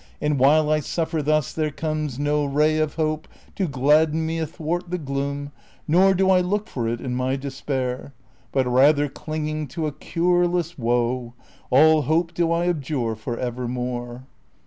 [0.19, 4.89] And while I siiffer thus, there comes no ray Of hope to gladden me athwart
[4.89, 5.51] the gloom;
[5.87, 8.11] Nor do I look for it in my despair;
[8.51, 11.35] But rather clinging to a cureless woe,
[11.69, 14.25] All hope do I abjure for evermore.